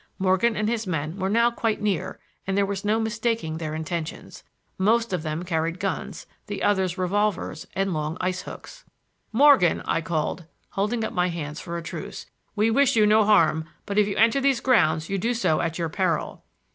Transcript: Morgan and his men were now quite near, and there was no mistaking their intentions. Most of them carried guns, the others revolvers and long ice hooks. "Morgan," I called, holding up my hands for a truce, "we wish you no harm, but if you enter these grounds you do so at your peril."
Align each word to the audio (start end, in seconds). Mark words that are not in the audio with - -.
Morgan 0.17 0.57
and 0.57 0.67
his 0.67 0.87
men 0.87 1.19
were 1.19 1.29
now 1.29 1.51
quite 1.51 1.79
near, 1.79 2.19
and 2.47 2.57
there 2.57 2.65
was 2.65 2.83
no 2.83 2.99
mistaking 2.99 3.59
their 3.59 3.75
intentions. 3.75 4.43
Most 4.79 5.13
of 5.13 5.21
them 5.21 5.43
carried 5.43 5.79
guns, 5.79 6.25
the 6.47 6.63
others 6.63 6.97
revolvers 6.97 7.67
and 7.75 7.93
long 7.93 8.17
ice 8.19 8.41
hooks. 8.41 8.83
"Morgan," 9.31 9.83
I 9.85 10.01
called, 10.01 10.45
holding 10.71 11.03
up 11.03 11.13
my 11.13 11.27
hands 11.27 11.59
for 11.59 11.77
a 11.77 11.83
truce, 11.83 12.25
"we 12.55 12.71
wish 12.71 12.95
you 12.95 13.05
no 13.05 13.25
harm, 13.25 13.65
but 13.85 13.99
if 13.99 14.07
you 14.07 14.15
enter 14.15 14.41
these 14.41 14.59
grounds 14.59 15.07
you 15.07 15.19
do 15.19 15.35
so 15.35 15.61
at 15.61 15.77
your 15.77 15.87
peril." 15.89 16.43